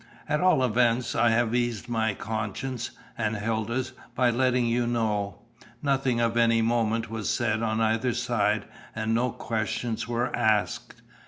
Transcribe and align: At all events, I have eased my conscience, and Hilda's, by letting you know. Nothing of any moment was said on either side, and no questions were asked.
At 0.27 0.41
all 0.41 0.63
events, 0.63 1.13
I 1.13 1.29
have 1.29 1.53
eased 1.53 1.87
my 1.87 2.15
conscience, 2.15 2.89
and 3.19 3.37
Hilda's, 3.37 3.93
by 4.15 4.31
letting 4.31 4.65
you 4.65 4.87
know. 4.87 5.43
Nothing 5.83 6.19
of 6.19 6.35
any 6.37 6.63
moment 6.63 7.11
was 7.11 7.29
said 7.29 7.61
on 7.61 7.79
either 7.79 8.15
side, 8.15 8.65
and 8.95 9.13
no 9.13 9.29
questions 9.29 10.07
were 10.07 10.35
asked. 10.35 11.03